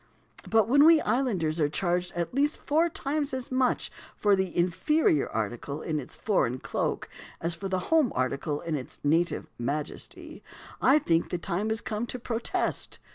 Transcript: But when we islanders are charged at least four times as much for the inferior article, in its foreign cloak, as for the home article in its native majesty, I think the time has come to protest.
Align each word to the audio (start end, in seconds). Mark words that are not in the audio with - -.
But 0.49 0.67
when 0.67 0.83
we 0.85 0.99
islanders 0.99 1.59
are 1.59 1.69
charged 1.69 2.13
at 2.13 2.33
least 2.33 2.59
four 2.65 2.89
times 2.89 3.35
as 3.35 3.51
much 3.51 3.91
for 4.17 4.35
the 4.35 4.57
inferior 4.57 5.29
article, 5.29 5.83
in 5.83 5.99
its 5.99 6.15
foreign 6.15 6.57
cloak, 6.57 7.07
as 7.39 7.53
for 7.53 7.69
the 7.69 7.77
home 7.93 8.11
article 8.15 8.61
in 8.61 8.73
its 8.73 8.97
native 9.03 9.47
majesty, 9.59 10.41
I 10.81 10.97
think 10.97 11.29
the 11.29 11.37
time 11.37 11.67
has 11.69 11.81
come 11.81 12.07
to 12.07 12.17
protest. 12.17 12.97